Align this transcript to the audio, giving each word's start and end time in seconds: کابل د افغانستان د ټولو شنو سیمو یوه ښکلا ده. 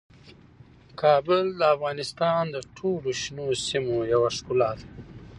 کابل 1.01 1.45
د 1.59 1.61
افغانستان 1.75 2.41
د 2.55 2.57
ټولو 2.77 3.09
شنو 3.21 3.47
سیمو 3.67 3.95
یوه 4.13 4.29
ښکلا 4.37 4.71
ده. 4.79 4.85